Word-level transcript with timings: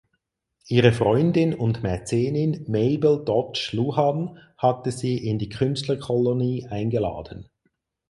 Ihre 0.67 0.93
Freundin 0.93 1.53
und 1.53 1.83
Mäzenin 1.83 2.65
Mabel 2.67 3.23
Dodge 3.23 3.69
Luhan 3.73 4.39
hatte 4.57 4.91
sie 4.91 5.15
in 5.17 5.37
die 5.37 5.49
Künstlerkolonie 5.49 6.65
eingeladen. 6.67 7.47